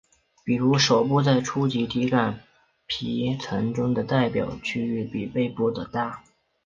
[0.43, 2.39] 比如手部在初级体感
[2.87, 6.23] 皮层中的代表区域比背部的大。